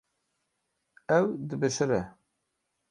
[1.17, 2.01] Ew dibişire.